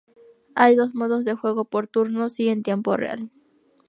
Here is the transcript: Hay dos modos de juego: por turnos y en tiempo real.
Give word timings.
Hay 0.55 0.75
dos 0.75 0.95
modos 0.95 1.25
de 1.25 1.35
juego: 1.35 1.63
por 1.65 1.85
turnos 1.87 2.39
y 2.39 2.49
en 2.49 2.63
tiempo 2.63 2.97
real. 2.97 3.29